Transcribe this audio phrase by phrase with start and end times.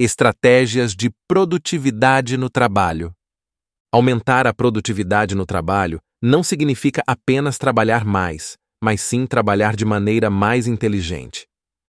[0.00, 3.14] Estratégias de produtividade no trabalho.
[3.92, 10.28] Aumentar a produtividade no trabalho não significa apenas trabalhar mais, mas sim trabalhar de maneira
[10.28, 11.46] mais inteligente.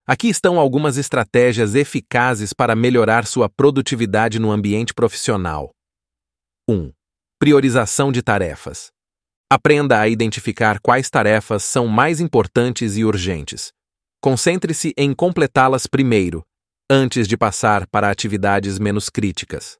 [0.05, 5.71] Aqui estão algumas estratégias eficazes para melhorar sua produtividade no ambiente profissional.
[6.69, 6.91] 1.
[7.39, 8.91] Priorização de tarefas.
[9.49, 13.71] Aprenda a identificar quais tarefas são mais importantes e urgentes.
[14.21, 16.45] Concentre-se em completá-las primeiro,
[16.95, 19.79] antes de passar para atividades menos críticas.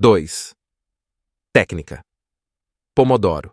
[0.00, 0.50] 2.
[1.52, 2.00] Técnica.
[2.96, 3.52] Pomodoro.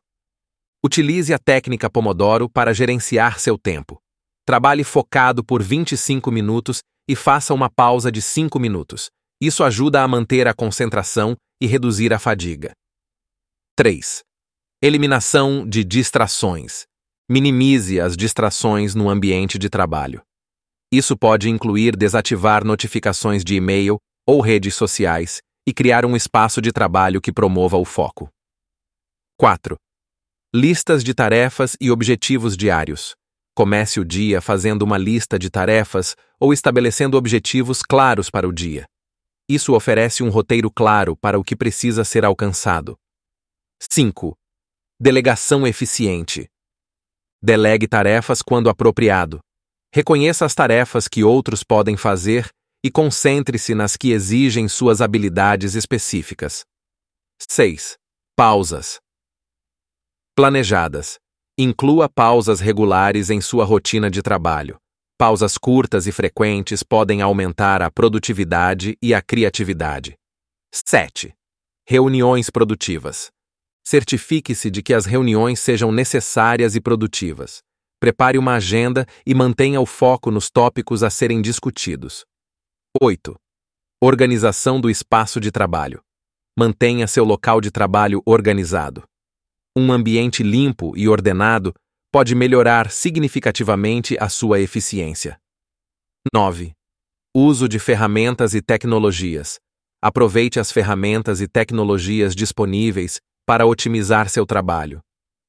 [0.84, 4.02] Utilize a técnica Pomodoro para gerenciar seu tempo.
[4.44, 9.12] Trabalhe focado por 25 minutos e faça uma pausa de 5 minutos.
[9.40, 12.72] Isso ajuda a manter a concentração e reduzir a fadiga.
[13.76, 14.24] 3.
[14.82, 16.86] Eliminação de distrações.
[17.30, 20.24] Minimize as distrações no ambiente de trabalho.
[20.92, 26.72] Isso pode incluir desativar notificações de e-mail ou redes sociais e criar um espaço de
[26.72, 28.30] trabalho que promova o foco.
[29.38, 29.78] 4.
[30.54, 33.16] Listas de tarefas e objetivos diários.
[33.56, 38.86] Comece o dia fazendo uma lista de tarefas ou estabelecendo objetivos claros para o dia.
[39.48, 42.98] Isso oferece um roteiro claro para o que precisa ser alcançado.
[43.90, 44.36] 5.
[45.00, 46.48] Delegação eficiente.
[47.42, 49.40] Delegue tarefas quando apropriado.
[49.94, 52.50] Reconheça as tarefas que outros podem fazer
[52.84, 56.64] e concentre-se nas que exigem suas habilidades específicas.
[57.50, 57.98] 6.
[58.34, 59.00] Pausas.
[60.34, 61.20] Planejadas.
[61.58, 64.78] Inclua pausas regulares em sua rotina de trabalho.
[65.18, 70.16] Pausas curtas e frequentes podem aumentar a produtividade e a criatividade.
[70.74, 71.34] 7.
[71.86, 73.30] Reuniões produtivas.
[73.86, 77.62] Certifique-se de que as reuniões sejam necessárias e produtivas.
[78.02, 82.26] Prepare uma agenda e mantenha o foco nos tópicos a serem discutidos.
[83.00, 83.36] 8.
[84.04, 86.02] Organização do espaço de trabalho.
[86.58, 89.04] Mantenha seu local de trabalho organizado.
[89.78, 91.76] Um ambiente limpo e ordenado
[92.12, 95.38] pode melhorar significativamente a sua eficiência.
[96.34, 96.74] 9.
[97.36, 99.60] Uso de ferramentas e tecnologias.
[100.02, 105.02] Aproveite as ferramentas e tecnologias disponíveis para otimizar seu trabalho.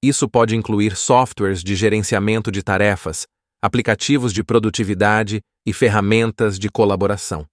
[0.02, 3.26] Isso pode incluir softwares de gerenciamento de tarefas,
[3.62, 7.46] aplicativos de produtividade e ferramentas de colaboração.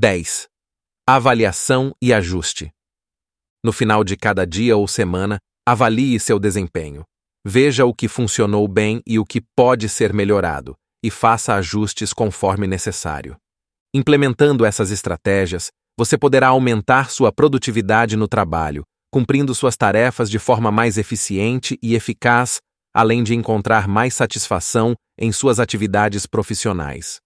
[0.00, 0.48] 10.
[1.06, 2.70] Avaliação e ajuste.
[3.62, 7.04] No final de cada dia ou semana, Avalie seu desempenho.
[7.46, 12.66] Veja o que funcionou bem e o que pode ser melhorado, e faça ajustes conforme
[12.66, 13.36] necessário.
[13.94, 20.70] Implementando essas estratégias, você poderá aumentar sua produtividade no trabalho, cumprindo suas tarefas de forma
[20.70, 22.60] mais eficiente e eficaz,
[22.94, 27.20] além de encontrar mais satisfação em suas atividades profissionais.